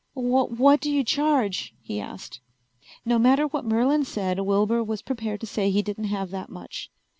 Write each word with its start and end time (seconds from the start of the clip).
"What 0.15 0.79
do 0.79 0.89
you 0.89 1.03
charge?" 1.03 1.75
he 1.79 1.99
asked. 1.99 2.41
No 3.05 3.19
matter 3.19 3.45
what 3.45 3.65
Merlin 3.65 4.03
said 4.03 4.39
Wilbur 4.39 4.83
was 4.83 5.03
prepared 5.03 5.41
to 5.41 5.45
say 5.45 5.69
he 5.69 5.83
didn't 5.83 6.05
have 6.05 6.31
that 6.31 6.49
much. 6.49 6.89